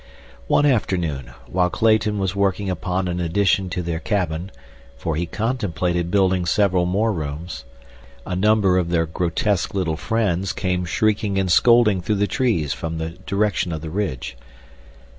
One 0.47 0.65
afternoon, 0.65 1.29
while 1.45 1.69
Clayton 1.69 2.17
was 2.17 2.35
working 2.35 2.71
upon 2.71 3.07
an 3.07 3.19
addition 3.19 3.69
to 3.69 3.83
their 3.83 3.99
cabin, 3.99 4.49
for 4.97 5.15
he 5.15 5.27
contemplated 5.27 6.09
building 6.09 6.47
several 6.47 6.87
more 6.87 7.13
rooms, 7.13 7.65
a 8.25 8.35
number 8.35 8.79
of 8.79 8.89
their 8.89 9.05
grotesque 9.05 9.75
little 9.75 9.97
friends 9.97 10.53
came 10.53 10.85
shrieking 10.85 11.37
and 11.37 11.51
scolding 11.51 12.01
through 12.01 12.15
the 12.15 12.25
trees 12.25 12.73
from 12.73 12.97
the 12.97 13.09
direction 13.27 13.71
of 13.71 13.81
the 13.81 13.91
ridge. 13.91 14.35